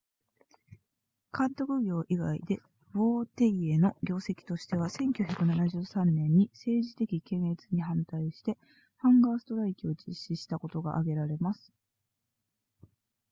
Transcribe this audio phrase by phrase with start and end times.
[1.31, 2.55] 監督業以外で
[2.95, 8.57] ヴォーティエの業績としては1973年に政治的検閲に反対して
[8.97, 11.71] ハンガーストライキを実施したことが挙げられます